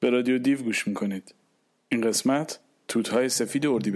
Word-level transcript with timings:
به 0.00 0.10
رادیو 0.10 0.38
دیو 0.38 0.62
گوش 0.62 0.88
می‌کنید. 0.88 1.34
این 1.88 2.00
قسمت 2.00 2.60
توتهای 2.88 3.28
سفید 3.28 3.66
اردی 3.66 3.90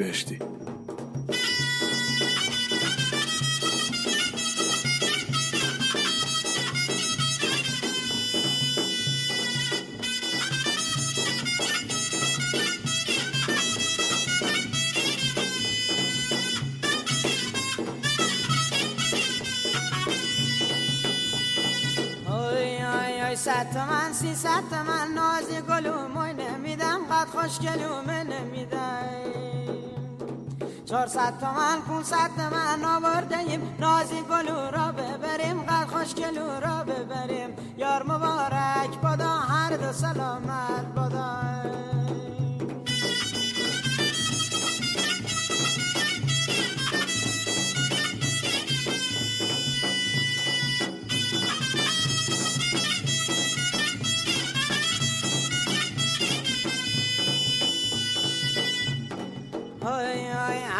بهشتی 23.72 23.78
صد 23.78 23.90
من 23.90 24.12
سی 24.12 24.34
صد 24.34 24.74
من 24.86 25.08
نازی 25.14 25.60
گلومو 25.60 26.26
نمیدم 26.26 27.00
قد 27.10 27.28
خوش 27.28 27.58
گلومه 27.58 28.24
نمیدم. 28.24 29.02
چهار 30.84 31.06
صد 31.06 31.38
تومن 31.40 32.02
صد 32.02 32.40
من 32.52 32.84
آوردیم 32.84 33.76
نازی 33.80 34.22
گلو 34.22 34.70
را 34.70 34.92
ببریم 34.92 35.62
قد 35.62 35.86
خوش 35.88 36.14
گلو 36.14 36.60
را 36.60 36.84
ببریم. 36.84 37.56
یار 37.76 38.02
مبارک 38.02 39.00
بدا 39.02 39.28
هر 39.28 39.76
دو 39.76 39.92
سلامت 39.92 40.86
بدا 40.96 41.61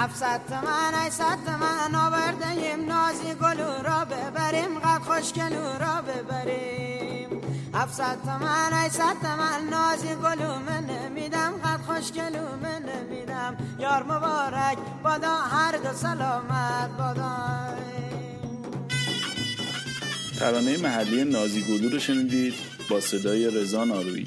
هفتصد 0.02 0.40
تومن 0.48 0.94
ای 1.04 1.10
صد 1.10 1.38
تومن 1.46 1.94
آوردیم 1.94 2.86
نازی 2.88 3.34
گلو 3.34 3.82
را 3.82 4.04
ببریم 4.04 4.78
قد 4.78 5.02
خوشگلو 5.02 5.78
را 5.80 6.02
ببریم. 6.02 7.40
هفتصد 7.74 8.18
تومن 8.24 8.72
ای 8.82 8.90
صد 8.90 9.16
تومن 9.22 9.68
نازی 9.70 10.08
گلو 10.08 10.58
من 10.58 10.84
نمیدم 10.84 11.52
قد 11.64 11.80
خوشگلو 11.86 12.56
من 12.62 12.82
نمیدم. 12.82 13.56
یار 13.78 14.02
مبارک 14.02 14.78
بادا 15.04 15.36
هر 15.36 15.72
دو 15.76 15.92
سلامت 15.96 16.90
بادا 16.98 17.36
ترانه 20.38 20.76
محلی 20.76 21.24
نازی 21.24 21.62
گلو 21.62 21.88
رو 21.88 21.98
شنیدید 21.98 22.54
با 22.90 23.00
صدای 23.00 23.50
رضا 23.50 23.84
نارویی 23.84 24.26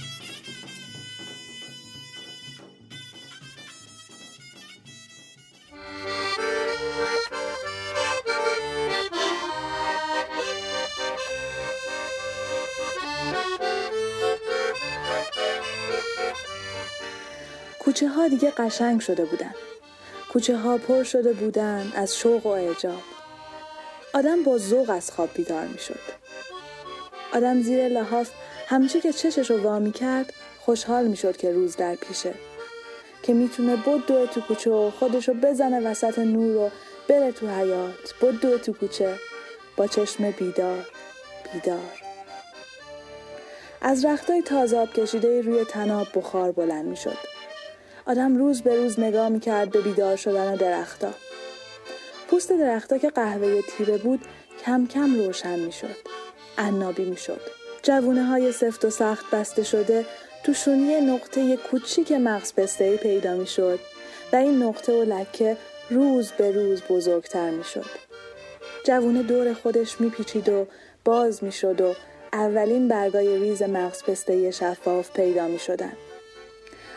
کوچه 17.96 18.10
ها 18.10 18.28
دیگه 18.28 18.52
قشنگ 18.52 19.02
شده 19.02 19.26
بودن. 19.26 19.54
کوچه 20.34 20.58
ها 20.58 20.78
پر 20.78 21.04
شده 21.04 21.34
بودن 21.34 21.92
از 21.96 22.18
شوق 22.18 22.46
و 22.46 22.50
اعجاب. 22.50 23.02
آدم 24.14 24.44
با 24.44 24.58
ذوق 24.58 24.90
از 24.90 25.12
خواب 25.12 25.30
بیدار 25.34 25.66
می 25.68 25.80
شد. 25.80 26.00
آدم 27.34 27.62
زیر 27.62 27.88
لحاف 27.88 28.32
همچی 28.68 29.02
که 29.02 29.14
چشش 29.14 29.52
رو 29.52 29.62
وامی 29.62 29.92
کرد 29.92 30.34
خوشحال 30.60 31.08
می 31.08 31.18
شد 31.18 31.38
که 31.38 31.52
روز 31.52 31.76
در 31.76 31.96
پیشه. 31.96 32.34
که 33.24 33.34
می‌تونه 33.34 33.76
بدوه 33.76 34.28
تو 34.28 34.42
کوچه 34.42 34.72
و 34.72 34.92
خودشو 34.92 35.34
بزنه 35.34 35.80
وسط 35.80 36.20
نور 36.20 36.56
و 36.56 36.70
بره 37.08 37.32
تو 37.32 37.48
حیات 37.48 38.16
بدوه 38.22 38.58
تو 38.58 38.74
کوچه 38.74 39.16
با 39.78 39.88
چشم 39.88 40.32
بیدار 40.32 40.86
بیدار 41.54 41.92
از 43.82 44.06
رختای 44.06 44.42
تازاب 44.42 44.94
کشیده 44.94 45.42
روی 45.42 45.64
تناب 45.64 46.08
بخار 46.16 46.52
بلند 46.52 46.86
می 46.86 46.98
شد. 46.98 47.35
آدم 48.08 48.38
روز 48.38 48.62
به 48.62 48.76
روز 48.76 49.00
نگاه 49.00 49.30
می‌کرد 49.30 49.72
به 49.72 49.82
بیدار 49.82 50.16
شدن 50.16 50.56
درختا. 50.56 51.10
پوست 52.28 52.52
درختا 52.52 52.98
که 52.98 53.10
قهوه 53.10 53.62
تیره 53.62 53.98
بود 53.98 54.20
کم 54.66 54.88
کم 54.88 55.16
روشن 55.16 55.60
می‌شد. 55.60 55.96
عنابی 56.58 57.06
می‌شد. 57.06 57.42
جوونه 57.84 58.24
های 58.24 58.52
سفت 58.52 58.86
و 58.86 58.90
سخت 58.90 59.32
بسته 59.32 59.64
شده 59.64 60.06
تو 60.44 60.54
شونی 60.54 61.02
نقطه 61.02 61.58
کوچیک 61.58 62.12
مغز 62.12 62.54
پسته 62.54 62.98
پیدا 62.98 63.36
می‌شد 63.36 63.80
و 64.34 64.36
این 64.36 64.64
نقطه 64.64 64.94
و 64.94 65.04
لکه 65.04 65.58
روز 65.90 66.32
به 66.32 66.52
روز 66.52 66.82
بزرگتر 66.90 67.50
می‌شد. 67.50 67.86
جوونه 68.86 69.24
دور 69.24 69.54
خودش 69.54 70.02
میپیچید 70.02 70.50
و 70.50 70.68
باز 71.06 71.44
می‌شد 71.44 71.82
و 71.82 71.94
اولین 72.34 72.88
برگای 72.88 73.40
ریز 73.40 73.62
مغز 73.62 74.04
پسته 74.04 74.52
شفاف 74.52 75.12
پیدا 75.12 75.48
می 75.48 75.60
شدن. 75.60 75.94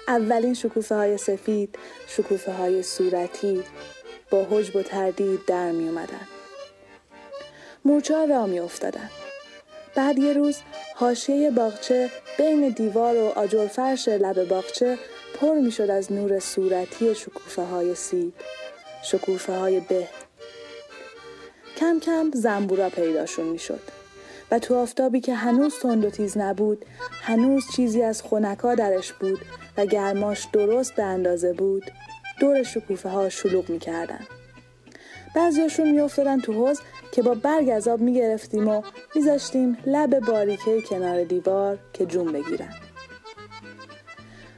اولین 0.09 0.55
شکوفه 0.55 0.95
های 0.95 1.19
سفید 1.19 1.79
شکوفه 2.07 2.53
های 2.53 2.83
صورتی 2.83 3.65
با 4.31 4.47
حجب 4.51 4.77
و 4.77 4.83
تردید 4.83 5.45
در 5.47 5.71
می 5.71 5.89
اومدن. 5.89 6.29
مورچه 7.85 8.27
را 8.27 8.47
می 8.47 8.61
افتادن. 8.61 9.11
بعد 9.95 10.19
یه 10.19 10.33
روز 10.33 10.59
حاشیه 10.95 11.51
باغچه 11.51 12.11
بین 12.39 12.69
دیوار 12.69 13.17
و 13.17 13.27
آجر 13.27 13.67
فرش 13.67 14.09
لب 14.09 14.49
باغچه 14.49 14.99
پر 15.41 15.55
می 15.55 15.71
شد 15.71 15.91
از 15.91 16.13
نور 16.13 16.39
صورتی 16.39 17.15
شکوفه 17.15 17.63
های 17.63 17.95
سیب 17.95 18.33
شکوفه 19.03 19.53
های 19.53 19.81
به 19.81 20.09
کم 21.77 22.01
کم 22.01 22.31
زنبورا 22.35 22.91
پیداشون 22.91 23.47
می 23.47 23.59
شد 23.59 23.98
و 24.51 24.59
تو 24.59 24.75
آفتابی 24.75 25.21
که 25.21 25.35
هنوز 25.35 25.75
تند 25.83 26.05
و 26.05 26.11
تیز 26.11 26.39
نبود 26.39 26.85
هنوز 27.23 27.65
چیزی 27.77 28.03
از 28.03 28.23
خونکا 28.23 28.75
درش 28.75 29.13
بود 29.13 29.39
و 29.77 29.87
گرماش 29.87 30.49
درست 30.53 30.95
به 30.95 31.03
اندازه 31.03 31.53
بود. 31.53 31.83
دور 32.41 32.63
شکوفه 32.63 33.09
ها 33.09 33.29
شلوغ 33.29 33.71
می‌کردن. 33.71 34.21
بعضیاشون 35.35 35.91
میافتادن 35.91 36.41
تو 36.41 36.53
حوز 36.53 36.81
که 37.13 37.23
با 37.23 37.35
برگ 37.35 37.69
از 37.69 37.89
آب 37.89 38.01
می‌گرفتیم 38.01 38.69
و 38.69 38.83
میذاشتیم 39.15 39.79
لب 39.87 40.21
باریکه 40.21 40.83
کنار 40.83 41.25
دیوار 41.25 41.79
که 41.93 42.07
جون 42.07 42.33
بگیرن. 42.33 42.75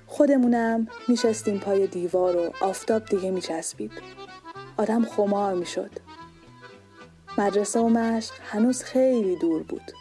خودمونم 0.07 0.89
میشستیم 1.09 1.59
پای 1.59 1.87
دیوار 1.87 2.37
و 2.37 2.53
آفتاب 2.61 3.05
دیگه 3.05 3.31
میچسبید. 3.31 3.93
آدم 4.77 5.05
خمار 5.05 5.55
می‌شد. 5.55 5.91
مدرسه 7.39 7.81
و 7.81 7.89
مشق 7.89 8.35
هنوز 8.51 8.83
خیلی 8.83 9.37
دور 9.37 9.63
بود. 9.63 9.93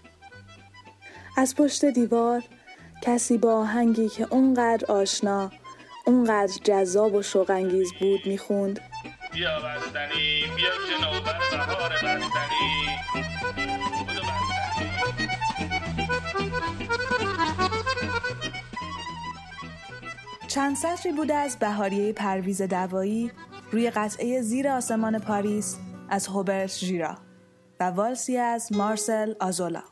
از 1.37 1.55
پشت 1.55 1.85
دیوار 1.85 2.43
کسی 3.01 3.37
با 3.37 3.53
آهنگی 3.53 4.09
که 4.09 4.27
اونقدر 4.29 4.91
آشنا 4.91 5.51
اونقدر 6.05 6.53
جذاب 6.63 7.13
و 7.13 7.21
شوقانگیز 7.21 7.93
بود 7.99 8.19
می‌خوند. 8.25 8.79
بیا 9.33 9.59
بستنی 9.59 10.43
بیا 10.55 10.69
جنوبر 10.89 11.39
بهار 11.51 11.89
بستنی. 11.89 12.89
چند 20.47 20.75
سطری 20.75 21.11
بوده 21.11 21.35
از 21.35 21.59
بهاریه 21.59 22.13
پرویز 22.13 22.61
دوایی 22.61 23.31
روی 23.71 23.89
قطعه 23.89 24.41
زیر 24.41 24.67
آسمان 24.67 25.19
پاریس. 25.19 25.77
از 26.09 26.27
هوبرت 26.27 26.77
ژیرا 26.77 27.15
و 27.79 27.83
والسی 27.83 28.37
از 28.37 28.71
مارسل 28.71 29.33
آزولا. 29.39 29.83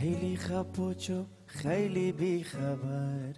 خیلی 0.00 0.36
خپوچو 0.36 1.24
خیلی 1.46 2.12
بیخبر. 2.12 3.34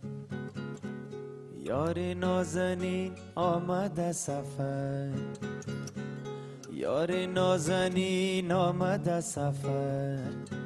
یار 1.62 2.14
نازنین 2.14 3.12
آمد 3.34 4.12
سفر. 4.12 5.12
یار 6.72 7.26
نازنین 7.26 8.52
آمد 8.52 9.20
سفر. 9.20 10.61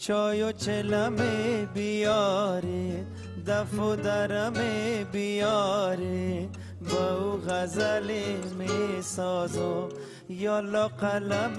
چای 0.00 0.42
و 0.42 0.52
چلمه 0.52 1.66
بیاره 1.74 3.06
دف 3.46 3.78
و 3.78 3.96
درمه 3.96 5.04
بیاره. 5.04 6.48
با 6.90 7.16
او 7.16 7.40
غزل 7.48 8.10
می 8.58 9.02
سازو 9.02 9.88
یالا 10.28 10.88
قلم 10.88 11.56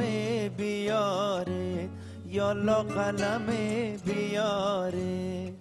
بیاره 0.58 1.90
یالا 2.28 2.84
قلم 2.84 3.46
بیاره. 4.06 5.54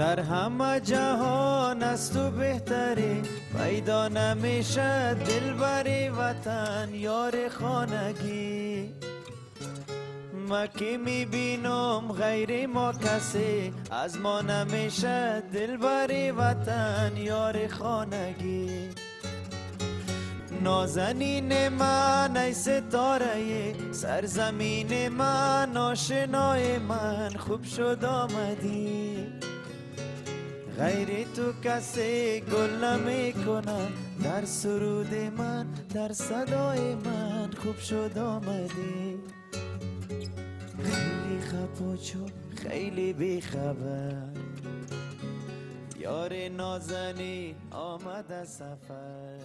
در 0.00 0.20
همه 0.20 0.80
جهان 0.80 1.82
از 1.82 2.12
تو 2.12 2.30
بهتری 2.30 3.22
پیدا 3.58 4.08
نمیشه 4.08 5.14
دل 5.14 5.52
بری 5.52 6.08
وطن 6.08 6.88
یار 6.92 7.48
خانگی. 7.48 8.94
ما 10.48 10.66
که 10.66 10.98
می‌بینم 11.04 12.12
غیر 12.12 12.66
ما 12.66 12.92
کسی 12.92 13.72
از 13.90 14.18
ما 14.18 14.40
نمیشه 14.40 15.42
دل 15.52 15.76
بری 15.76 16.30
وطن 16.30 17.12
یار 17.16 17.68
خانگی. 17.68 18.90
نازنین 20.62 21.68
من 21.68 22.36
ای 22.36 22.54
ستاره 22.54 23.74
سرزمین 23.92 25.08
من 25.08 25.76
آشنای 25.76 26.78
من 26.78 27.30
خوب 27.38 27.64
شد 27.64 28.04
آمدی. 28.04 29.39
غیر 30.78 31.26
تو 31.36 31.52
کسی 31.64 32.40
گل 32.40 32.84
نمی 32.84 33.32
کنم. 33.32 33.92
در 34.24 34.44
سرود 34.44 35.14
من 35.14 35.66
در 35.94 36.12
صدای 36.12 36.94
من 36.94 37.50
خوب 37.50 37.78
شد 37.78 38.18
آمدی. 38.18 39.18
خیلی 40.82 41.40
خفا 41.40 41.96
خیلی 42.56 43.12
بیخبر 43.12 44.14
یار 45.98 46.48
نازنین 46.48 47.54
آمد 47.70 48.32
از 48.32 48.48
سفر. 48.48 49.38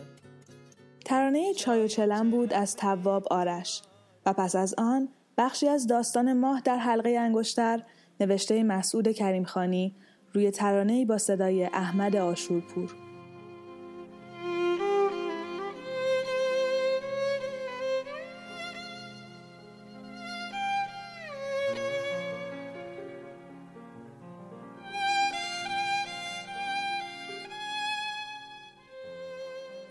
ترانه 1.05 1.53
چای 1.53 1.83
و 1.83 1.87
چلم 1.87 2.31
بود 2.31 2.53
از 2.53 2.75
تواب 2.75 3.27
آرش 3.31 3.81
و 4.25 4.33
پس 4.33 4.55
از 4.55 4.75
آن 4.77 5.09
بخشی 5.37 5.67
از 5.67 5.87
داستان 5.87 6.33
ماه 6.33 6.61
در 6.61 6.77
حلقه 6.77 7.09
انگشتر 7.09 7.83
نوشته 8.19 8.63
مسعود 8.63 9.11
کریمخانی 9.11 9.95
روی 10.35 10.51
ترانه 10.51 11.05
با 11.05 11.17
صدای 11.17 11.63
احمد 11.63 12.15
آشورپور. 12.15 12.95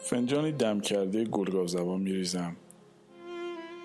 فنجانی 0.02 0.52
دم 0.52 0.80
کرده 0.80 1.24
گلگاو 1.24 1.66
زبان 1.66 2.00
میریزم 2.00 2.56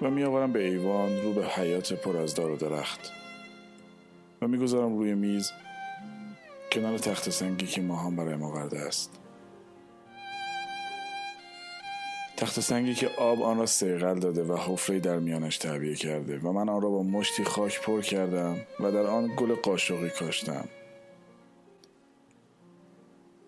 و 0.02 0.10
میآورم 0.10 0.54
به 0.54 0.68
ایوان 0.68 1.22
رو 1.24 1.34
به 1.34 1.46
حیات 1.46 1.94
پر 1.94 2.18
از 2.18 2.36
دار 2.36 2.52
و 2.52 2.56
درخت. 2.56 3.12
و 4.42 4.48
می‌گذارم 4.48 4.98
روی 4.98 5.14
میز 5.14 5.52
کنار 6.72 6.98
تخت 6.98 7.30
سنگی 7.30 7.68
که 7.68 7.82
ماهان 7.82 8.16
برای 8.16 8.36
ما 8.36 8.52
ورده 8.52 8.80
است. 8.80 9.12
تخت 12.38 12.60
سنگی 12.60 12.94
که 12.94 13.08
آب 13.08 13.42
آن 13.42 13.58
را 13.58 13.66
سیغل 13.66 14.20
داده 14.20 14.44
و 14.44 14.58
حفره 14.58 15.00
در 15.00 15.20
میانش 15.20 15.58
تعبیه 15.58 15.96
کرده 15.96 16.40
و 16.40 16.52
من 16.52 16.70
آن 16.70 16.82
را 16.82 16.90
با 16.90 17.04
مشتی 17.04 17.44
خاک 17.44 17.82
پر 17.82 18.02
کردم 18.02 18.58
و 18.80 18.92
در 18.92 19.06
آن 19.06 19.32
گل 19.38 19.56
قاشقی 19.56 20.10
کاشتم. 20.10 20.66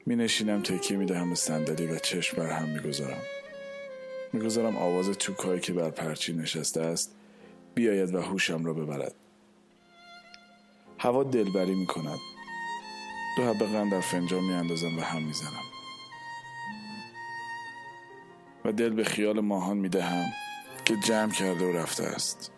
می 0.05 0.15
نشینم 0.15 0.61
تکیه 0.61 0.97
می 0.97 1.05
دهم 1.05 1.29
به 1.29 1.35
صندلی 1.35 1.87
و 1.87 1.99
چشم 1.99 2.37
بر 2.37 2.49
هم 2.49 2.69
می 2.69 2.79
گذارم 2.79 3.21
می 4.33 4.41
گذارم 4.41 4.77
آواز 4.77 5.09
توکایی 5.09 5.59
که 5.59 5.73
بر 5.73 5.89
پرچی 5.89 6.33
نشسته 6.33 6.81
است 6.81 7.15
بیاید 7.75 8.15
و 8.15 8.21
هوشم 8.21 8.65
را 8.65 8.73
ببرد. 8.73 9.15
هوا 10.97 11.23
دلبری 11.23 11.75
می 11.75 11.85
کند 11.85 12.19
دو 13.37 13.43
حبه 13.49 13.65
قند 13.65 13.91
در 13.91 13.99
فنجان 13.99 14.43
می 14.43 14.53
اندازم 14.53 14.97
و 14.97 15.01
هم 15.01 15.23
می 15.23 15.33
زنم 15.33 15.63
و 18.65 18.71
دل 18.71 18.89
به 18.89 19.03
خیال 19.03 19.39
ماهان 19.39 19.77
می 19.77 19.89
دهم 19.89 20.25
که 20.85 20.95
جمع 20.95 21.31
کرده 21.31 21.65
و 21.65 21.77
رفته 21.77 22.03
است. 22.03 22.51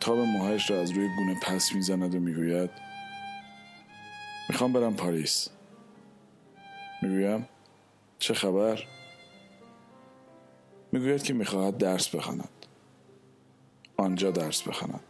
تاب 0.00 0.18
موهایش 0.18 0.70
را 0.70 0.80
از 0.80 0.90
روی 0.90 1.08
گونه 1.16 1.40
پس 1.40 1.72
می‌زند 1.72 2.14
و 2.14 2.20
می‌گوید 2.20 2.70
می‌خوام 4.48 4.72
برم 4.72 4.96
پاریس. 4.96 5.48
می‌گویم 7.02 7.48
چه 8.18 8.34
خبر؟ 8.34 8.84
می‌گوید 10.92 11.22
که 11.22 11.34
می‌خواهد 11.34 11.78
درس 11.78 12.08
بخواند. 12.08 12.66
آنجا 13.96 14.30
درس 14.30 14.62
بخواند. 14.62 15.00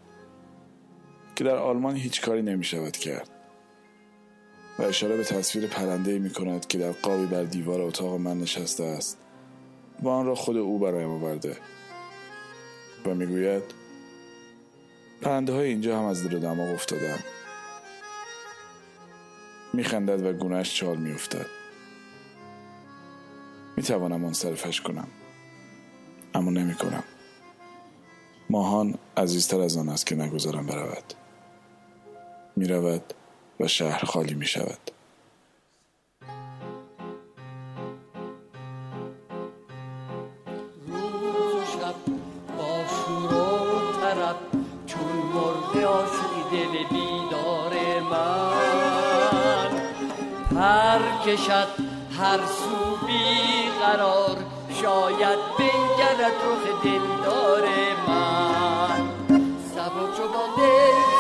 که 1.37 1.44
در 1.44 1.56
آلمان 1.56 1.96
هیچ 1.96 2.20
کاری 2.20 2.43
نمی‌شود 2.43 2.96
کرد. 2.96 3.31
و 4.79 4.82
اشاره 4.82 5.17
به 5.17 5.25
تصویر 5.25 5.67
پرنده 5.67 6.19
می 6.19 6.31
کند 6.31 6.67
که 6.67 6.79
در 6.79 6.93
قابی 6.93 7.26
بر 7.26 7.43
دیوار 7.43 7.81
اتاق 7.81 8.14
من 8.14 8.40
نشسته 8.40 8.84
است. 8.84 9.19
و 10.02 10.08
آن 10.08 10.26
را 10.26 10.34
خود 10.34 10.56
او 10.56 10.79
برایم 10.79 11.11
آورده. 11.11 11.56
و 13.06 13.14
می‌گوید 13.14 13.62
پرنده 15.23 15.52
های 15.52 15.69
اینجا 15.69 15.99
هم 15.99 16.05
از 16.05 16.29
دل 16.29 16.38
دماغ 16.38 16.75
افتادن 16.75 17.19
میخندد 19.73 20.26
و 20.26 20.32
گونهش 20.32 20.75
چال 20.75 20.96
میافتد. 20.96 21.46
می‌توانم 23.76 24.20
منصرفش 24.20 24.81
کنم. 24.81 25.08
اما 26.34 26.50
نمی 26.50 26.75
کنم 26.75 27.05
ماهان 28.50 28.94
عزیزتر 29.17 29.61
از 29.61 29.76
آن 29.76 29.88
است 29.88 30.06
که 30.06 30.14
نگذارم 30.14 30.67
برود. 30.67 31.14
می‌رود 32.57 33.15
و 33.61 33.69
شهر 33.69 34.05
خالی 34.05 34.35
می 34.35 34.47
شود 34.47 34.91
کشد 51.27 51.69
هر 52.19 52.39
سو 52.39 53.07
بی 53.07 53.71
قرار 53.81 54.37
شاید 54.83 55.39
بنگرد 55.59 56.21
رخ 56.21 56.85
دلدار 56.85 57.69
من. 58.09 59.09
سبا 59.75 60.17
چو 60.17 60.29
با 60.29 60.47
دل 60.56 61.12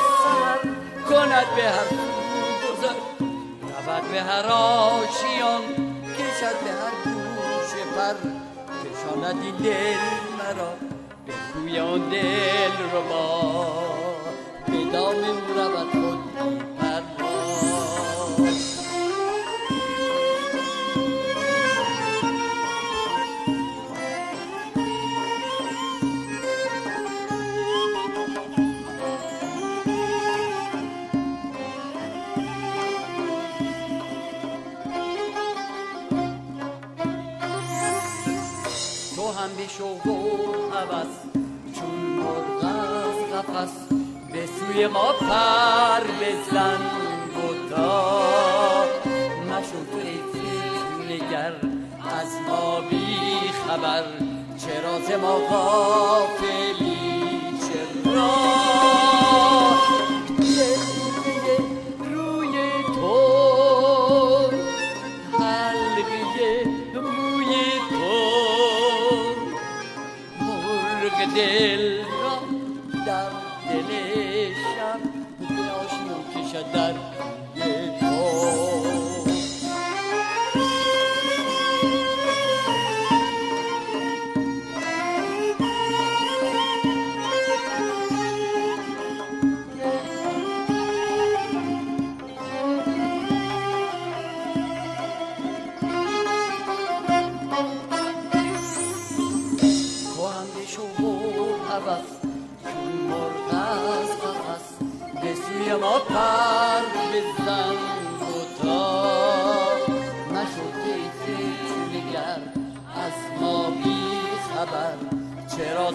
کند 1.32 1.54
به 1.56 1.62
هر 1.62 1.86
گذر. 2.62 2.94
به 4.12 4.20
هر 4.22 4.46
آشیان 4.46 5.62
کشد 6.18 6.56
به 6.64 6.70
هر 6.70 6.94
گوش 7.04 7.72
پر. 7.96 8.14
کشاند 8.82 9.42
این 9.42 9.56
دل 9.56 9.96
مرا 10.38 10.72
به 11.26 11.32
کوی 11.52 11.78
دل 12.10 12.90
رو 12.92 13.02
با. 13.08 13.72
به 14.66 14.84
دام 14.92 15.14
خود 15.92 16.71
شوق 39.78 40.06
و 40.06 40.10
حوث 40.72 41.14
چون 41.74 41.90
مرغ 41.90 42.64
از 42.64 43.46
قفس 43.46 43.72
به 44.32 44.46
سوی 44.46 44.86
ما 44.86 45.12
پر 45.12 46.00
بزن 46.20 46.80
بودا 47.34 48.12
مشو 49.48 49.84
تو 49.90 49.98
ای 49.98 50.18
نگر 51.14 51.52
از 52.20 52.28
ما 52.48 52.80
بی 52.80 53.50
خبر 53.68 54.04
چرا 54.58 55.00
ز 55.00 55.10
ما 55.22 55.38
غافلی؟ 55.38 56.98
چرا؟ 58.04 58.30
دل 71.36 72.11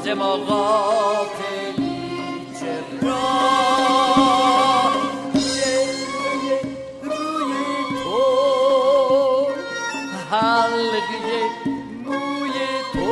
ز 0.08 0.10
ما 0.10 0.38
غافلی 0.38 1.98
جلوه 2.60 3.08
روی 7.04 7.54
تو 8.04 8.22
حلقه 10.32 11.50
موی 12.06 12.58
تو. 12.94 13.12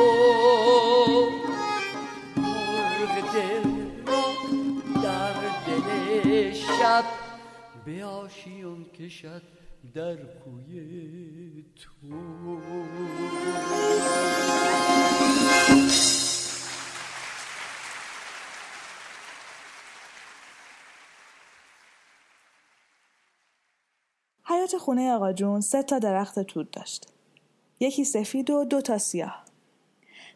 دل 3.32 3.70
در 5.02 5.36
دل 5.66 6.52
شب 6.52 7.04
به 7.84 8.04
آشیان 8.04 8.84
کشد 8.84 9.42
در 9.94 10.16
کوی 10.16 11.64
تو. 11.76 12.16
حیات 24.66 24.82
خونه 24.82 25.12
آقا 25.12 25.32
جون 25.32 25.60
سه 25.60 25.82
تا 25.82 25.98
درخت 25.98 26.38
توت 26.38 26.72
داشت. 26.72 27.06
یکی 27.80 28.04
سفید 28.04 28.50
و 28.50 28.64
دو 28.64 28.80
تا 28.80 28.98
سیاه. 28.98 29.44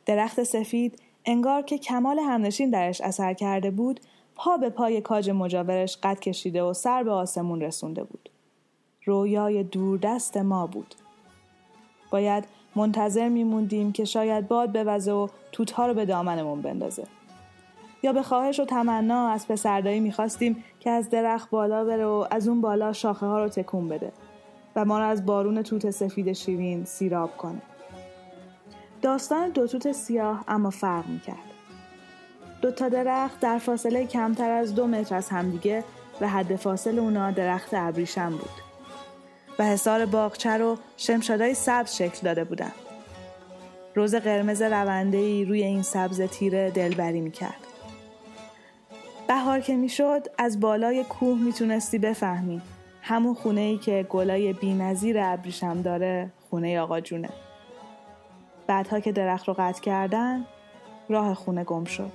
درخت 0.06 0.42
سفید 0.42 1.02
انگار 1.25 1.62
که 1.62 1.78
کمال 1.78 2.18
همنشین 2.18 2.70
درش 2.70 3.00
اثر 3.00 3.34
کرده 3.34 3.70
بود 3.70 4.00
پا 4.34 4.56
به 4.56 4.70
پای 4.70 5.00
کاج 5.00 5.30
مجاورش 5.30 5.96
قد 6.02 6.20
کشیده 6.20 6.62
و 6.62 6.72
سر 6.72 7.02
به 7.02 7.10
آسمون 7.10 7.60
رسونده 7.60 8.04
بود. 8.04 8.30
رویای 9.04 9.62
دوردست 9.62 10.37
ما 10.37 10.66
بود. 10.66 10.94
باید 12.10 12.44
منتظر 12.76 13.28
میموندیم 13.28 13.92
که 13.92 14.04
شاید 14.04 14.49
باد 14.49 14.84
بوزه 14.84 15.12
و 15.12 15.28
توتها 15.52 15.87
رو 15.87 15.94
به 15.94 16.04
دامنمون 16.04 16.62
بندازه. 16.62 17.06
یا 18.02 18.12
به 18.12 18.23
خواهش 18.23 18.61
و 18.61 18.64
تمنا 18.64 19.28
از 19.28 19.49
پسردایی 19.49 20.00
می‌خواستیم 20.00 20.64
که 20.80 20.90
از 20.90 21.11
درخت 21.11 21.50
بالا 21.50 21.85
بره 21.85 22.07
و 22.07 22.26
از 22.30 22.49
اون 22.49 22.61
بالا 22.61 22.92
شاخه 22.92 23.26
ها 23.26 23.42
رو 23.42 23.49
تکون 23.49 23.88
بده 23.88 24.12
و 24.76 24.85
ما 24.85 24.99
رو 24.99 25.04
از 25.04 25.26
بارون 25.26 25.62
توت 25.62 25.90
سفید 25.90 26.33
شیرین 26.33 26.85
سیراب 26.85 27.37
کنه. 27.37 27.62
داستان 29.02 29.50
دو 29.50 29.66
توت 29.66 29.92
سیاه 29.92 30.45
اما 30.49 30.71
فرق 30.71 31.07
می‌کرد. 31.07 31.37
دو 32.62 32.71
تا 32.71 32.88
درخت 32.88 33.40
در 33.40 33.59
فاصله 33.59 34.07
کمتر 34.07 34.50
از 34.50 34.75
دو 34.75 34.87
متر 34.87 35.14
از 35.14 35.28
همدیگه 35.28 35.85
و 36.21 36.28
حد 36.28 36.57
فاصل 36.57 36.99
اونا 36.99 37.30
درخت 37.30 37.75
ابریشم 37.75 38.30
بود. 38.30 38.50
و 39.59 39.64
حصار 39.64 40.07
باغچه 40.07 40.50
رو 40.50 40.76
شمشادای 40.97 41.54
سبز 41.54 41.95
شکل 41.95 42.19
داده 42.23 42.45
بودن. 42.45 42.73
روز 43.95 44.14
قرمز 44.14 44.62
روندهی 44.62 45.45
روی 45.45 45.62
این 45.62 45.83
سبز 45.83 46.21
تیره 46.21 46.71
دلبری 46.71 47.21
می‌کرد. 47.21 47.66
بهار 49.30 49.60
که 49.60 49.76
می‌شد 49.76 50.26
از 50.38 50.60
بالای 50.60 51.04
کوه 51.04 51.38
می‌تونستی 51.38 51.99
بفهمی 51.99 52.60
همون 53.02 53.34
خونه 53.34 53.60
ای 53.60 53.78
که 53.78 54.06
گلای 54.08 54.52
بی 54.52 54.78
ابریشم 55.16 55.82
داره 55.82 56.30
خونه 56.50 56.80
آقا 56.80 57.00
جونه. 57.00 57.28
بعدها 58.66 59.00
که 59.00 59.12
درخت 59.12 59.49
رو 59.49 59.54
قطع 59.58 59.80
کردن 59.80 60.44
راه 61.08 61.34
خونه 61.34 61.64
گم 61.64 61.84
شد. 61.84 62.12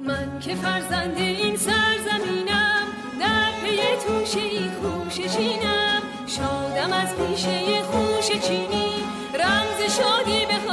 من 0.00 0.40
که 0.40 0.54
فرزند 0.54 1.16
این 1.16 1.56
سرزمینم 1.56 2.86
در 3.20 3.50
پی 3.62 3.76
توشه 4.06 4.40
ای 4.40 4.68
خوششینم 4.82 6.02
شادم 6.26 6.92
از 6.92 7.16
پیشه 7.16 7.82
خوش 7.82 8.30
چینی 8.40 8.92
رمز 9.34 9.96
شادی 9.96 10.46
بخوان 10.46 10.63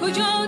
کجا 0.00 0.47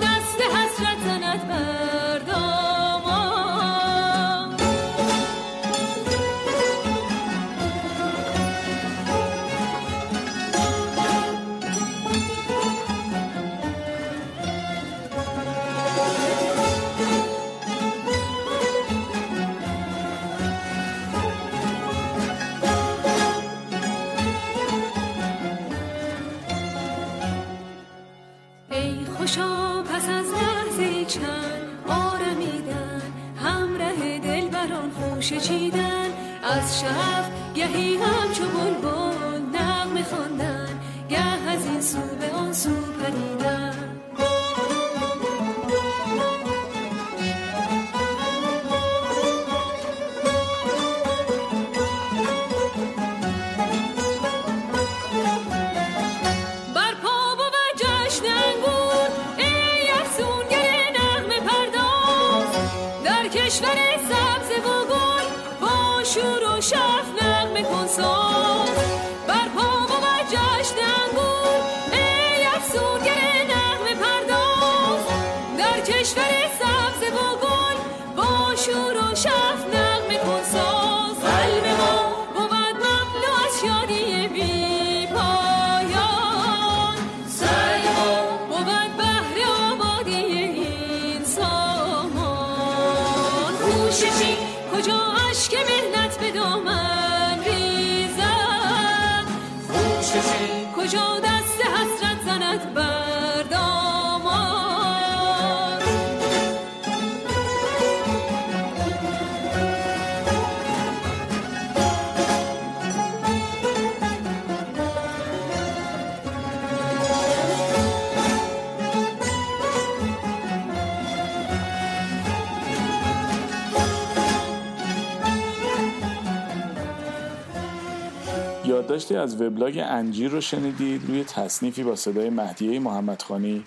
یادداشتی 128.91 129.17
از 129.17 129.41
وبلاگ 129.41 129.81
انجیر 129.87 130.31
رو 130.31 130.41
شنیدید 130.41 131.07
روی 131.09 131.25
تصنیفی 131.25 131.83
با 131.83 131.97
صدای 131.97 132.31
مهدیه 132.31 132.79
محمدخانی 132.79 133.65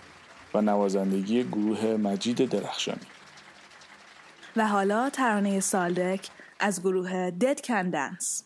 و 0.54 0.62
نوازندگی 0.62 1.44
گروه 1.44 1.86
مجید 1.86 2.50
درخشانی. 2.50 3.08
و 4.56 4.68
حالا 4.68 5.10
ترانه 5.10 5.60
سالدک 5.60 6.30
از 6.60 6.82
گروه 6.82 7.32
دد 7.32 7.62
کن 7.62 7.90
دنس 7.90 8.44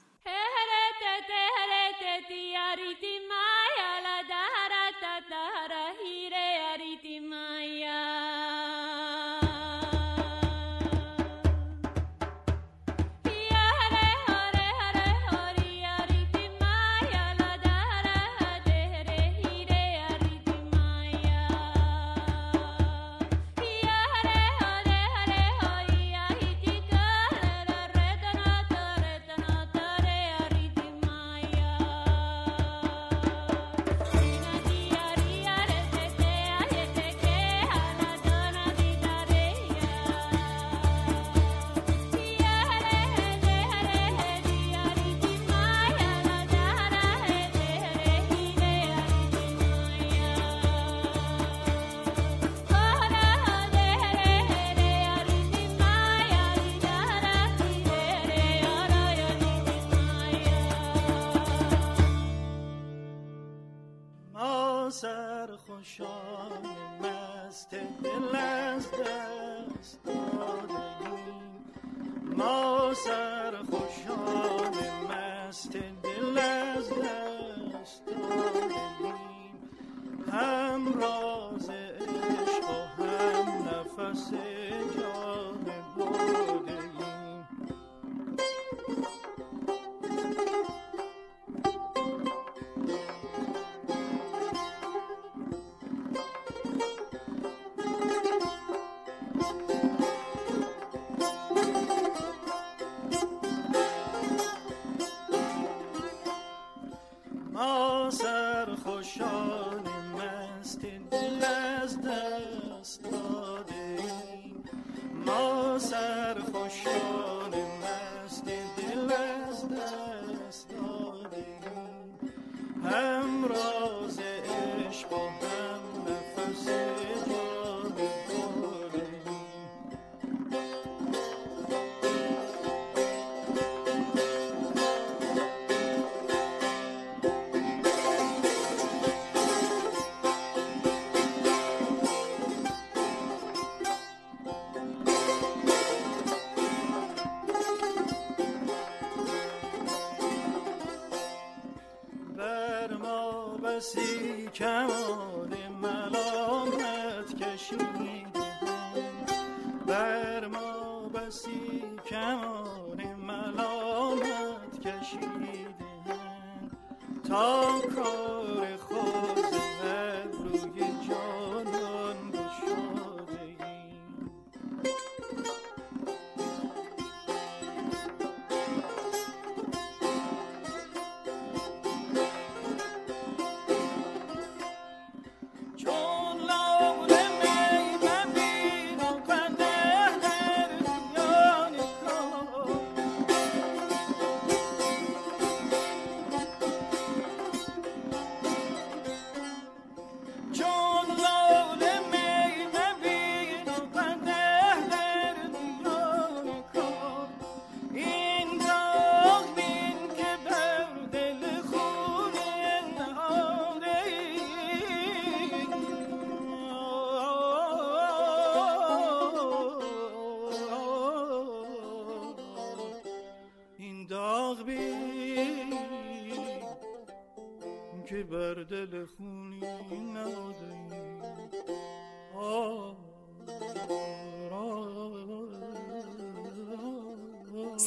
هم 80.95 81.26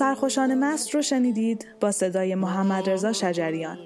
سرخوشان 0.01 0.55
مست 0.55 0.95
رو 0.95 1.03
شنیدید 1.03 1.67
با 1.81 1.93
صدای 1.93 2.35
محمد 2.35 2.91
رضا 2.91 3.13
شجریان 3.13 3.79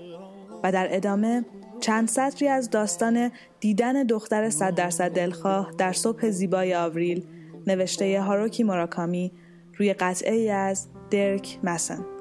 و 0.64 0.72
در 0.72 0.88
ادامه 0.90 1.44
چند 1.80 2.08
سطری 2.08 2.48
از 2.48 2.70
داستان 2.70 3.30
دیدن 3.60 4.02
دختر 4.02 4.50
صد 4.50 4.74
درصد 4.74 5.10
دلخواه 5.10 5.70
در 5.78 5.92
صبح 5.92 6.30
زیبای 6.30 6.74
آوریل 6.74 7.26
نوشته 7.66 8.20
هاروکی 8.20 8.62
موراکامی 8.62 9.32
روی 9.78 9.92
قطعه 9.92 10.34
ای 10.34 10.50
از 10.50 10.88
درک 11.10 11.58
مسن. 11.62 12.13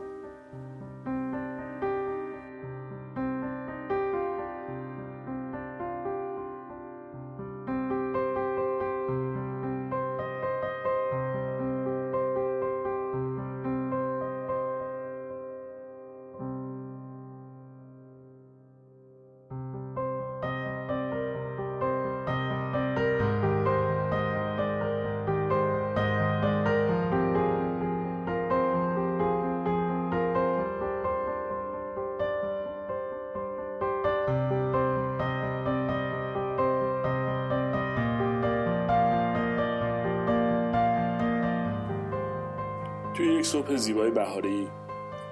صبح 43.54 43.76
زیبای 43.76 44.12
بهاری 44.12 44.68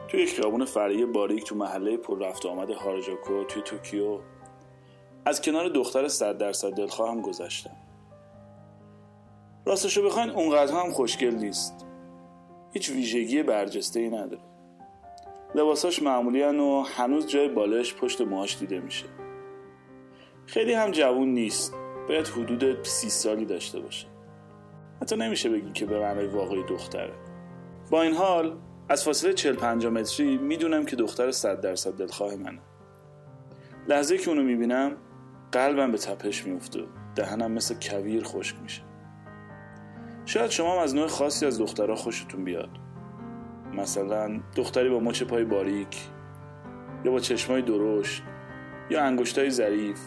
توی 0.08 0.26
خیابون 0.26 0.66
فرعی 0.66 1.06
باریک 1.06 1.44
تو 1.44 1.56
محله 1.56 1.98
پر 1.98 2.20
رفت 2.20 2.46
آمد 2.46 2.70
هاراجوکو 2.70 3.44
توی 3.44 3.62
توکیو 3.62 4.20
از 5.26 5.42
کنار 5.42 5.70
دختر 5.70 6.08
صد 6.08 6.38
درصد 6.38 6.70
دلخواه 6.70 7.12
هم 7.12 7.22
گذشتم. 7.22 7.76
راستشو 9.66 10.06
بخواین 10.06 10.30
اونقدر 10.30 10.74
هم 10.74 10.92
خوشگل 10.92 11.36
نیست. 11.36 11.86
هیچ 12.74 12.90
ویژگی 12.90 13.44
برجسته 13.44 14.00
ای 14.00 14.10
نداره. 14.10 14.44
لباساش 15.56 16.02
معمولی 16.02 16.44
و 16.44 16.82
هنوز 16.82 17.28
جای 17.28 17.48
بالش 17.48 17.96
پشت 17.96 18.22
ماهاش 18.22 18.58
دیده 18.58 18.80
میشه. 18.80 19.06
خیلی 20.46 20.74
هم 20.74 20.92
جوون 20.92 21.28
نیست. 21.28 21.74
باید 22.08 22.28
حدود 22.28 22.84
سی 22.84 23.10
سالی 23.10 23.46
داشته 23.46 23.80
باشه. 23.80 24.08
حتی 25.02 25.16
نمیشه 25.16 25.50
بگی 25.50 25.72
که 25.72 25.86
به 25.86 26.00
معنای 26.00 26.28
واقعی 26.28 26.64
دختره. 26.64 27.31
با 27.92 28.02
این 28.02 28.14
حال 28.14 28.58
از 28.90 29.04
فاصله 29.04 29.34
40 29.34 29.56
50 29.56 29.94
متری 29.94 30.38
می‌دونم 30.38 30.86
که 30.86 30.96
دختر 30.96 31.32
100 31.32 31.62
درصد 31.62 31.92
دلخواه 31.92 32.36
منه. 32.36 32.60
لحظه 33.88 34.18
که 34.18 34.30
اونو 34.30 34.44
می‌بینم 34.44 34.98
قلبم 35.52 35.92
به 35.92 35.98
تپش 35.98 36.48
میفته 36.48 36.84
دهنم 37.16 37.52
مثل 37.52 37.76
کویر 37.82 38.24
خشک 38.24 38.56
میشه. 38.62 38.82
شاید 40.26 40.52
شما 40.52 40.74
هم 40.74 40.80
از 40.80 40.96
نوع 40.96 41.08
خاصی 41.08 41.46
از 41.46 41.60
دخترها 41.60 41.96
خوشتون 41.96 42.44
بیاد. 42.44 42.70
مثلا 43.74 44.40
دختری 44.56 44.90
با 44.90 45.00
مچ 45.00 45.24
پای 45.24 45.44
باریک 45.44 46.10
یا 47.06 47.12
با 47.12 47.20
چشمای 47.20 47.62
درشت 47.62 48.24
یا 48.90 49.04
انگشتای 49.04 49.50
ظریف. 49.50 50.00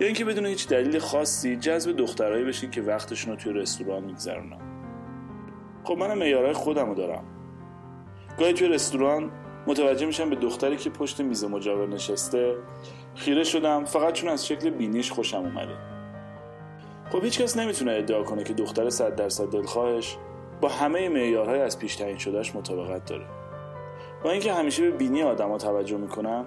یا 0.00 0.06
اینکه 0.06 0.24
بدون 0.24 0.46
هیچ 0.46 0.68
دلیل 0.68 0.98
خاصی 0.98 1.56
جذب 1.56 1.92
دخترایی 1.96 2.44
بشین 2.44 2.70
که 2.70 2.82
وقتشون 2.82 3.32
رو 3.32 3.38
توی 3.38 3.52
رستوران 3.52 4.04
میگذرونن. 4.04 4.65
خب 5.86 5.96
منم 5.98 6.18
معیارهای 6.18 6.52
خودم 6.52 6.88
رو 6.88 6.94
دارم. 6.94 7.24
گاهی 8.38 8.52
توی 8.52 8.68
رستوران 8.68 9.30
متوجه 9.66 10.06
میشم 10.06 10.30
به 10.30 10.36
دختری 10.36 10.76
که 10.76 10.90
پشت 10.90 11.20
میز 11.20 11.44
مجاور 11.44 11.88
نشسته 11.88 12.54
خیره 13.14 13.44
شدم 13.44 13.84
فقط 13.84 14.14
چون 14.14 14.30
از 14.30 14.46
شکل 14.46 14.70
بینیش 14.70 15.12
خوشم 15.12 15.38
اومده. 15.38 15.76
خب 17.10 17.24
هیچ 17.24 17.42
کس 17.42 17.56
نمی‌تونه 17.56 17.92
ادعا 17.92 18.22
کنه 18.22 18.44
که 18.44 18.54
دختر 18.54 18.90
صد 18.90 19.14
درصد 19.16 19.50
دلخواهش 19.50 20.16
با 20.60 20.68
همه 20.68 21.08
معیارهای 21.08 21.60
از 21.60 21.78
پیش 21.78 21.96
تعیین 21.96 22.18
شدهش 22.18 22.54
مطابقت 22.54 23.04
داره. 23.04 23.26
با 24.24 24.30
اینکه 24.30 24.52
همیشه 24.52 24.82
به 24.82 24.96
بینی 24.96 25.22
آدما 25.22 25.58
توجه 25.58 25.96
می‌کنم 25.96 26.46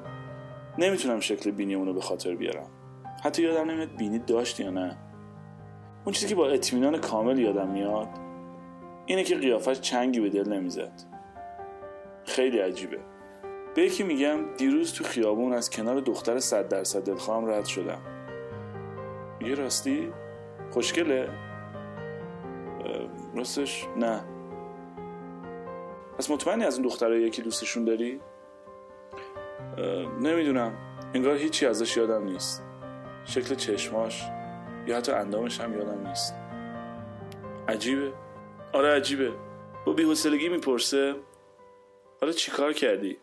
نمی‌تونم 0.78 1.20
شکل 1.20 1.52
بینی 1.52 1.76
اونو 1.76 1.94
به 1.94 2.02
خاطر 2.02 2.36
بیارم. 2.36 2.68
حتی 3.24 3.44
یادم 3.44 3.72
نمیاد 3.72 3.96
بینی 3.98 4.20
داشت 4.20 4.60
یا 4.60 4.70
نه. 4.70 4.98
اون 6.06 6.14
چیزی 6.14 6.28
که 6.28 6.36
با 6.36 6.48
اطمینان 6.48 6.98
کامل 6.98 7.40
یادم 7.40 7.68
میاد 7.68 8.08
اینه 9.10 9.24
که 9.24 9.36
قیافش 9.36 9.80
چنگی 9.80 10.20
به 10.20 10.30
دل 10.30 10.50
نمی‌زد. 10.54 10.92
خیلی 12.26 12.60
عجیبه. 12.60 13.00
به 13.76 13.82
یکی 13.82 14.04
میگم 14.04 14.56
دیروز 14.58 14.94
تو 14.94 15.04
خیابون 15.04 15.54
از 15.54 15.70
کنار 15.70 16.00
دختر 16.00 16.40
صد 16.40 16.68
درصد 16.68 17.04
دلخواهم 17.04 17.50
رد 17.50 17.66
شدم. 17.66 18.02
میگه 19.40 19.56
راستی؟ 19.56 20.14
خوشگله؟ 20.72 21.30
راستش؟ 23.36 23.88
نه. 23.98 24.22
پس 26.18 26.32
مطمئنی 26.32 26.64
از 26.64 26.76
اون 26.76 26.88
دخترها 26.88 27.16
یکی 27.16 27.42
دوستشون 27.42 27.86
داری؟ 27.86 28.20
نمی‌دونم. 30.22 30.74
انگار 31.14 31.36
هیچی 31.36 31.66
ازش 31.66 31.98
یادم 31.98 32.24
نیست. 32.24 32.64
شکل 33.26 33.56
چشماش 33.56 34.24
یا 34.88 34.98
حتی 34.98 35.12
اندامش 35.12 35.62
هم 35.62 35.74
یادم 35.74 36.08
نیست. 36.08 36.34
عجیبه. 37.68 38.12
آره 38.74 38.90
عجیبه 38.90 39.34
با 39.86 39.94
بی‌حوصلگی 39.94 40.50
می‌پرسه 40.50 41.16
حالا 42.22 42.34
چی 42.34 42.52
کار 42.52 42.74
کردی؟ 42.74 43.18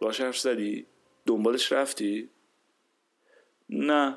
باش 0.00 0.20
حرف 0.20 0.38
زدی؟ 0.38 0.86
دنبالش 1.26 1.72
رفتی؟ 1.72 2.28
نه 3.68 4.16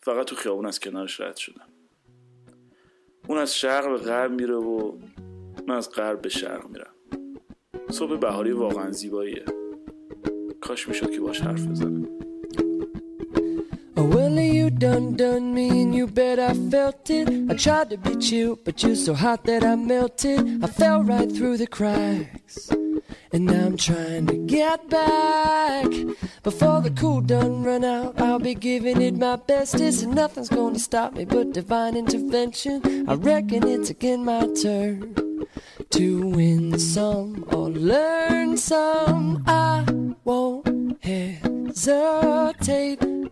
فقط 0.00 0.26
تو 0.26 0.36
خیابون 0.36 0.66
از 0.66 0.80
کنارش 0.80 1.20
رد 1.20 1.36
شدم 1.36 1.68
اون 3.28 3.38
از 3.38 3.56
شرق 3.56 3.90
به 3.90 3.96
غرب 3.96 4.30
میره 4.32 4.54
و 4.54 4.98
من 5.66 5.76
از 5.76 5.90
غرب 5.90 6.22
به 6.22 6.28
شرق 6.28 6.68
میرم 6.68 6.94
صبح 7.90 8.16
بهاری 8.16 8.52
واقعا 8.52 8.90
زیباییه 8.90 9.44
کاش 10.60 10.88
می‌شد 10.88 11.10
که 11.10 11.20
باش 11.20 11.40
حرف 11.40 11.66
بزنم 11.66 12.19
done 14.80 15.14
done 15.14 15.52
me, 15.54 15.68
and 15.82 15.94
you 15.94 16.06
bet 16.06 16.38
I 16.38 16.54
felt 16.54 17.10
it. 17.10 17.28
I 17.50 17.54
tried 17.54 17.90
to 17.90 17.98
be 17.98 18.16
chill, 18.16 18.56
but 18.64 18.82
you're 18.82 18.96
so 18.96 19.12
hot 19.12 19.44
that 19.44 19.62
I 19.62 19.76
melted. 19.76 20.64
I 20.64 20.66
fell 20.66 21.02
right 21.04 21.30
through 21.30 21.58
the 21.58 21.66
cracks, 21.66 22.70
and 23.32 23.44
now 23.44 23.66
I'm 23.66 23.76
trying 23.76 24.26
to 24.28 24.38
get 24.38 24.88
back. 24.88 25.86
Before 26.42 26.80
the 26.80 26.90
cool 26.90 27.20
done 27.20 27.62
run 27.62 27.84
out, 27.84 28.18
I'll 28.18 28.38
be 28.38 28.54
giving 28.54 29.02
it 29.02 29.16
my 29.18 29.36
bestest, 29.36 30.02
and 30.02 30.14
nothing's 30.14 30.48
gonna 30.48 30.78
stop 30.78 31.12
me 31.12 31.26
but 31.26 31.52
divine 31.52 31.94
intervention. 31.94 33.06
I 33.06 33.14
reckon 33.14 33.68
it's 33.68 33.90
again 33.90 34.24
my 34.24 34.48
turn 34.62 35.14
to 35.90 36.26
win 36.26 36.78
some 36.78 37.44
or 37.52 37.68
learn 37.68 38.56
some. 38.56 39.44
I 39.46 39.84
won't 40.24 41.04
hesitate 41.04 41.82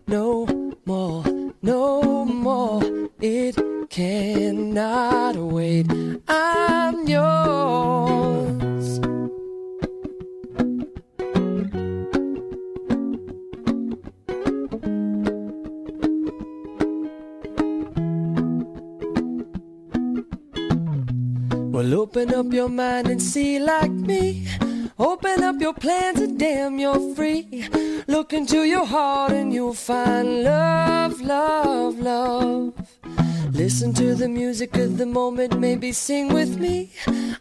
no 0.07 0.45
more, 0.85 1.23
no 1.61 2.25
more. 2.25 2.81
It 3.19 3.55
cannot 3.89 5.35
wait. 5.35 5.87
I'm 6.27 7.07
yours. 7.07 8.99
Well, 21.71 21.93
open 21.93 22.33
up 22.33 22.51
your 22.51 22.69
mind 22.69 23.07
and 23.07 23.21
see 23.21 23.59
like 23.59 23.91
me. 23.91 24.47
Open 24.97 25.43
up 25.43 25.61
your 25.61 25.73
plans 25.73 26.19
and 26.19 26.37
damn, 26.37 26.77
you're 26.77 27.15
free. 27.15 27.67
Look 28.09 28.33
into 28.33 28.63
your 28.63 28.87
heart 28.87 29.33
and 29.33 29.53
you'll 29.53 29.75
find 29.75 30.43
love, 30.43 31.21
love, 31.21 31.99
love. 31.99 32.73
Listen 33.51 33.93
to 33.93 34.15
the 34.15 34.27
music 34.27 34.75
of 34.77 34.97
the 34.97 35.05
moment, 35.05 35.59
maybe 35.59 35.91
sing 35.91 36.33
with 36.33 36.57
me. 36.57 36.89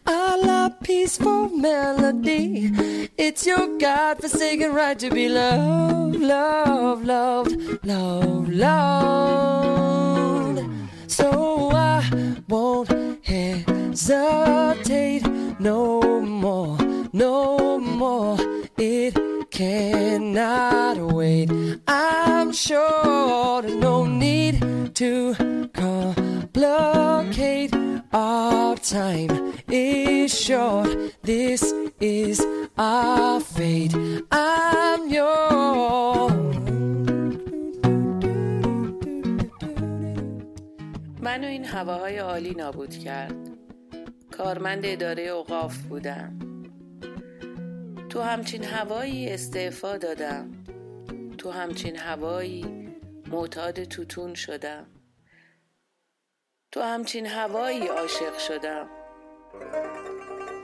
A 0.06 0.36
la 0.36 0.68
peaceful 0.68 1.48
melody. 1.48 2.70
It's 3.16 3.46
your 3.46 3.78
God 3.78 4.20
forsaken 4.20 4.74
right 4.74 4.98
to 4.98 5.08
be 5.10 5.30
loved, 5.30 6.16
loved, 6.16 7.06
loved, 7.06 7.56
loved, 7.82 8.50
loved. 8.50 10.60
So 11.06 11.70
I 11.72 12.04
won't 12.46 12.90
hesitate 13.24 15.26
no 15.58 16.20
more, 16.20 16.76
no 17.14 17.78
more. 17.78 18.36
It 18.76 19.27
cannot 19.58 20.96
wait. 21.18 21.50
I'm 21.88 22.52
sure 22.52 23.62
there's 23.62 23.74
no 23.74 24.06
need 24.06 24.54
to 24.94 25.34
complicate. 25.74 27.74
Our 28.12 28.76
time 28.76 29.54
is 29.68 30.30
short. 30.46 30.90
This 31.22 31.74
is 31.98 32.40
our 32.78 33.40
fate. 33.40 33.94
I'm 34.30 35.08
yours. 35.08 36.32
منو 41.22 41.46
این 41.46 41.64
هواهای 41.64 42.18
عالی 42.18 42.54
نابود 42.54 42.98
کرد 42.98 43.34
کارمند 44.30 44.86
اداره 44.86 45.22
اوقاف 45.22 45.78
بودم 45.78 46.47
تو 48.10 48.20
همچین 48.20 48.64
هوایی 48.64 49.30
استعفا 49.30 49.96
دادم. 49.96 50.50
تو 51.38 51.50
همچین 51.50 51.96
هوایی 51.96 52.88
معتاد 53.26 53.84
توتون 53.84 54.34
شدم. 54.34 54.86
تو 56.72 56.82
همچین 56.82 57.26
هوایی 57.26 57.86
عاشق 57.86 58.38
شدم. 58.38 58.88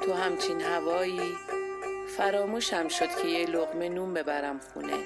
تو 0.03 0.13
همچین 0.13 0.61
هوایی 0.61 1.35
فراموشم 2.17 2.89
شد 2.89 3.23
که 3.23 3.29
یه 3.29 3.47
لقمه 3.47 3.89
نون 3.89 4.15
ببرم 4.15 4.61
خونه. 4.61 4.99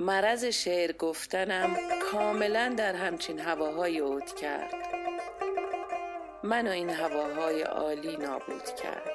مرض 0.00 0.44
شعر 0.44 0.92
گفتنم 0.92 1.76
کاملا 2.12 2.74
در 2.76 2.94
همچین 2.94 3.38
هواهای 3.38 3.98
عود 3.98 4.34
کرد. 4.34 4.74
منو 6.42 6.70
این 6.70 6.90
هواهای 6.90 7.62
عالی 7.62 8.16
نابود 8.16 8.64
کرد. 8.82 9.11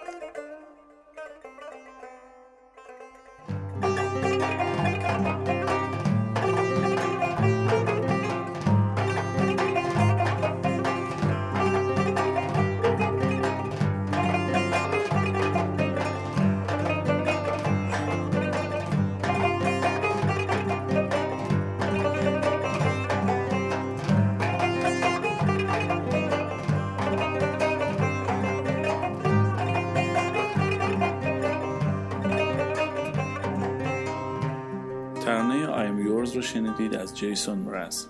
رو 36.38 36.44
شنیدید 36.44 36.96
از 36.96 37.18
جیسون 37.18 37.58
مرز. 37.58 38.06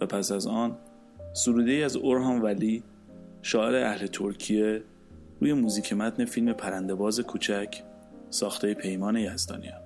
و 0.00 0.06
پس 0.06 0.32
از 0.32 0.46
آن 0.46 0.76
سروده 1.32 1.72
از 1.72 1.96
اورهان 1.96 2.42
ولی 2.42 2.82
شاعر 3.42 3.74
اهل 3.74 4.06
ترکیه 4.06 4.82
روی 5.40 5.52
موزیک 5.52 5.92
متن 5.92 6.24
فیلم 6.24 6.52
پرندهباز 6.52 7.20
کوچک 7.20 7.82
ساخته 8.30 8.74
پیمان 8.74 9.16
یزدانیان. 9.16 9.82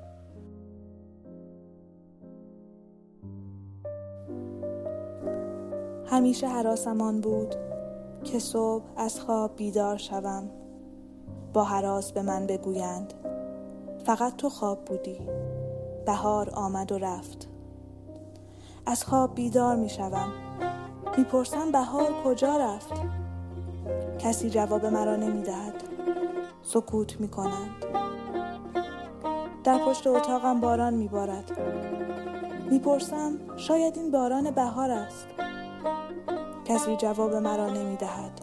همیشه 6.07 6.49
حراسمان 6.49 7.21
بود 7.21 7.55
که 8.25 8.39
صبح 8.39 8.85
از 8.97 9.21
خواب 9.21 9.57
بیدار 9.57 9.97
شوم. 9.97 10.51
با 11.53 11.65
حراس 11.65 12.13
به 12.13 12.23
من 12.23 12.47
بگویند 12.47 13.15
فقط 14.05 14.37
تو 14.37 14.49
خواب 14.49 14.85
بودی. 14.85 15.19
بهار 16.07 16.51
آمد 16.51 16.93
و 16.93 16.99
رفت 16.99 17.49
از 18.87 19.05
خواب 19.05 19.35
بیدار 19.35 19.77
می 19.77 19.89
شوم 19.89 20.33
می‌پرسم 21.17 21.73
بهار 21.73 22.13
کجا 22.25 22.57
رفت 22.57 22.93
کسی 24.19 24.51
جواب 24.51 24.87
مرا 24.87 25.17
نمی 25.17 25.43
دهد 25.43 25.83
سکوت 26.63 27.21
می 27.21 27.29
کنند. 27.29 27.85
در 29.65 29.79
پشت 29.79 30.07
اتاقم 30.07 30.61
باران 30.61 30.95
می 30.95 31.09
بارد. 31.09 31.59
می 32.71 32.79
پرسم 32.79 33.33
شاید 33.57 33.97
این 33.97 34.11
باران 34.11 34.51
بهار 34.51 34.91
است. 34.91 35.27
کسی 36.65 36.97
جواب 36.97 37.35
مرا 37.35 37.71
نمی 37.71 37.97
دهد. 37.97 38.41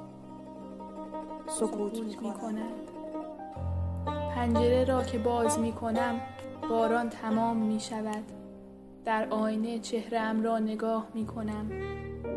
سکوت 1.48 2.00
می 2.00 2.34
کند. 2.34 2.74
پنجره 4.36 4.84
را 4.86 5.04
که 5.04 5.18
باز 5.18 5.60
می 5.60 5.72
کنم 5.72 6.22
باران 6.70 7.10
تمام 7.10 7.58
می 7.58 7.80
شود. 7.80 8.24
در 9.06 9.28
آینه 9.30 9.80
چهرم 9.80 10.44
را 10.44 10.60
نگاه 10.60 11.08
می 11.14 11.26
کنم. 11.26 11.72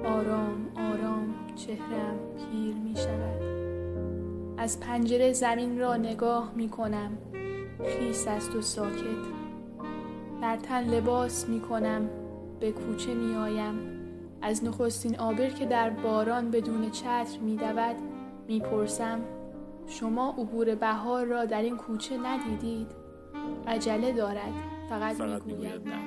آرام 0.05 0.69
آرام 0.77 1.35
چهرم 1.57 2.19
پیر 2.37 2.75
می 2.75 2.97
شود. 2.97 3.43
از 4.59 4.81
پنجره 4.81 5.33
زمین 5.33 5.79
را 5.79 5.97
نگاه 5.97 6.53
می 6.57 6.69
کنم. 6.69 7.19
خیس 7.85 8.29
است 8.29 8.55
و 8.55 8.63
ساکت. 8.63 9.27
در 10.43 10.57
تن 10.57 10.85
لباس 10.85 11.49
می 11.49 11.61
کنم. 11.61 12.11
به 12.61 12.73
کوچه 12.73 13.15
می 13.15 13.35
آیم. 13.35 13.97
از 14.43 14.65
نخستین 14.65 15.19
آبر 15.19 15.49
که 15.49 15.67
در 15.67 15.91
باران 15.91 16.51
بدون 16.51 16.91
چتر 16.91 17.39
می 17.41 17.57
دود 17.57 17.97
می 18.49 18.61
پرسم 18.61 19.21
شما 19.87 20.31
عبور 20.39 20.75
بهار 20.75 21.25
را 21.25 21.45
در 21.45 21.63
این 21.63 21.77
کوچه 21.77 22.17
ندیدید؟ 22.19 23.06
عجله 23.67 24.13
دارد. 24.13 24.53
فقط, 24.89 25.17
فقط 25.17 25.43
می‌گوید 25.43 25.89
نه. 25.89 25.99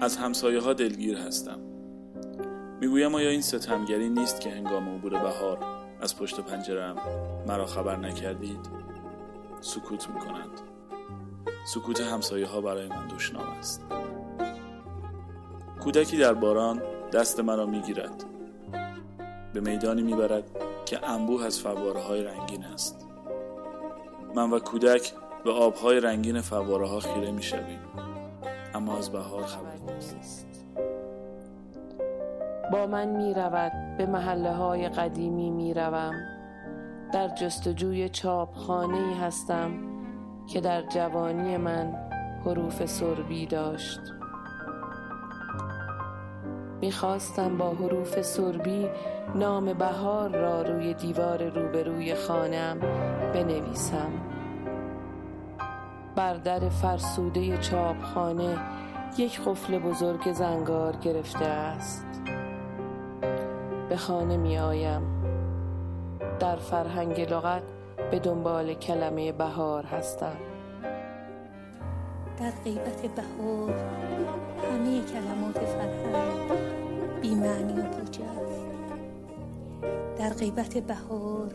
از 0.00 0.16
همسایه 0.16 0.60
ها 0.60 0.72
دلگیر 0.72 1.18
هستم. 1.18 1.58
می‌گویم 2.80 3.14
آیا 3.14 3.30
این 3.30 3.40
ستمگری 3.40 4.08
نیست 4.08 4.40
که 4.40 4.50
هنگام 4.50 4.88
عبور 4.88 5.18
بهار 5.18 5.58
از 6.00 6.16
پشت 6.16 6.40
پنجرم 6.40 6.96
مرا 7.46 7.66
خبر 7.66 7.96
نکردید؟ 7.96 8.60
سکوت 9.60 10.08
می‌کنند. 10.08 10.60
سکوت 11.66 12.00
همسایه 12.00 12.46
ها 12.46 12.60
برای 12.60 12.88
من 12.88 13.06
دشنام 13.06 13.46
است. 13.58 13.86
کودکی 15.80 16.16
در 16.16 16.34
باران 16.34 16.82
دست 17.12 17.40
مرا 17.40 17.66
می‌گیرد. 17.66 18.24
به 19.52 19.60
میدانی 19.60 20.02
می‌برد 20.02 20.44
که 20.86 21.10
انبوه 21.10 21.44
از 21.44 21.60
فواره 21.60 22.00
های 22.00 22.22
رنگین 22.22 22.64
است. 22.64 23.06
من 24.34 24.50
و 24.50 24.58
کودک 24.58 25.12
به 25.46 25.52
آبهای 25.52 26.00
رنگین 26.00 26.40
فواره 26.40 26.88
ها 26.88 27.00
خیره 27.00 27.30
می‌شویم. 27.30 27.78
اما 28.74 28.98
از 28.98 29.12
بهار 29.12 29.42
خبری 29.42 29.94
نیست. 29.94 30.46
با 32.72 32.86
من 32.86 33.08
می 33.08 33.34
رود 33.34 33.72
به 33.98 34.06
محله 34.06 34.52
های 34.52 34.88
قدیمی 34.88 35.50
می 35.50 35.74
روم 35.74 36.14
در 37.12 37.28
جستجوی 37.28 38.08
چاپخانه 38.08 38.96
ای 38.96 39.14
هستم 39.14 39.70
که 40.46 40.60
در 40.60 40.82
جوانی 40.82 41.56
من 41.56 41.94
حروف 42.44 42.86
سربی 42.86 43.46
داشت. 43.46 44.00
می‌خواستم 46.80 47.58
با 47.58 47.70
حروف 47.70 48.22
سربی 48.22 48.88
نام 49.34 49.72
بهار 49.72 50.30
را 50.30 50.62
روی 50.62 50.94
دیوار 50.94 51.48
روبروی 51.48 52.14
خانم 52.14 52.80
بنویسم. 53.34 54.35
بر 56.16 56.34
در 56.34 56.68
فرسوده 56.68 57.58
چاپخانه 57.58 58.58
یک 59.18 59.40
قفل 59.40 59.78
بزرگ 59.78 60.32
زنگار 60.32 60.96
گرفته 60.96 61.44
است. 61.44 62.06
به 63.88 63.96
خانه 63.96 64.36
می 64.36 64.58
آیم. 64.58 65.02
در 66.40 66.56
فرهنگ 66.56 67.20
لغت 67.20 67.62
به 68.10 68.18
دنبال 68.18 68.74
کلمه 68.74 69.32
بهار 69.32 69.84
هستم. 69.84 70.36
در 72.40 72.50
غیبت 72.64 73.02
بهار 73.06 73.74
همه 74.72 75.02
کلمات 75.04 75.58
فرهنگ 75.58 76.50
بیمعنی 77.22 77.80
و 77.80 77.82
پوچ 77.82 78.20
است. 78.20 78.66
در 80.18 80.30
غیبت 80.30 80.78
بهار 80.78 81.54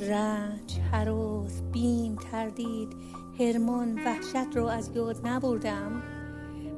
رنج 0.00 0.78
حراس 0.92 1.62
بیم 1.72 2.16
تردید 2.32 2.96
هرمان 3.38 3.94
وحشت 3.94 4.56
را 4.56 4.70
از 4.70 4.90
یاد 4.94 5.26
نبردم. 5.26 6.02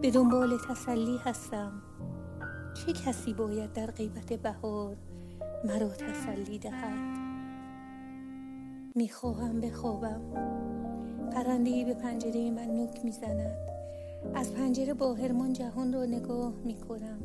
به 0.03 0.11
دنبال 0.11 0.59
تسلی 0.69 1.17
هستم. 1.25 1.73
چه 2.75 2.93
کسی 2.93 3.35
باید 3.35 3.73
در 3.73 3.87
غیبت 3.87 4.33
بهار 4.33 4.97
مرا 5.65 5.89
تسلی 5.89 6.59
دهد؟ 6.59 7.19
می‌خواهم 8.95 9.61
بخوابم. 9.61 10.21
پرندهای 11.33 11.85
به 11.85 11.95
پنجره 11.95 12.51
من 12.51 12.67
نوک 12.67 13.05
می‌زند. 13.05 13.57
از 14.35 14.55
پنجره 14.55 14.95
با 14.95 15.15
هرمان 15.15 15.53
جهان 15.53 15.93
را 15.93 16.05
نگاه 16.05 16.53
می‌کنم. 16.65 17.19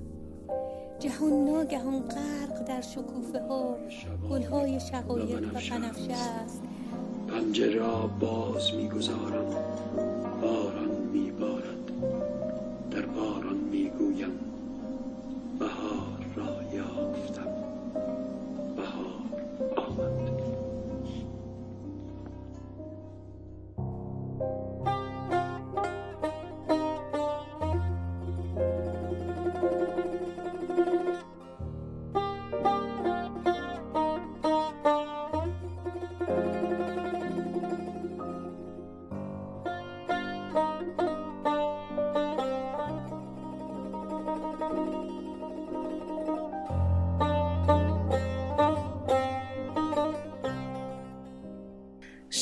جهان 1.00 1.34
ناگهان 1.34 2.00
غرق 2.00 2.66
در 2.68 2.82
شکوفه 2.82 3.48
ها 3.48 3.76
گلهای 4.30 4.80
شقایق 4.80 5.38
و 5.38 5.42
بنفشه 5.42 6.14
است. 6.14 6.62
پنجره 7.36 8.08
باز 8.20 8.74
می‌گذارم. 8.74 9.75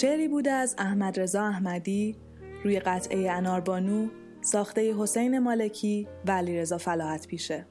شعری 0.03 0.27
بوده 0.27 0.51
از 0.51 0.75
احمد 0.77 1.19
رضا 1.19 1.43
احمدی 1.43 2.15
روی 2.63 2.79
قطعه 2.79 3.31
اناربانو 3.31 4.07
ساخته 4.41 4.95
حسین 4.97 5.39
مالکی 5.39 6.07
و 6.27 6.31
علیرضا 6.31 6.77
فلاحت 6.77 7.27
پیشه. 7.27 7.65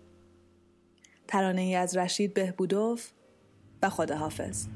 ترانه 1.28 1.60
ای 1.60 1.74
از 1.74 1.96
رشید 1.96 2.34
بهبودوف 2.34 3.10
و 3.82 3.88
خداحافظ. 3.88 4.66